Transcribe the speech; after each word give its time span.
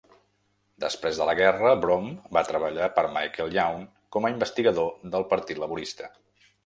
Després 0.83 1.17
de 1.19 1.25
la 1.29 1.35
guerra, 1.39 1.73
Brome 1.83 2.13
va 2.37 2.43
treballar 2.47 2.87
per 2.95 3.03
Michael 3.19 3.53
Young 3.59 3.85
com 4.17 4.27
a 4.27 4.33
investigador 4.37 4.91
del 5.17 5.27
Partit 5.35 5.61
Laborista. 5.67 6.11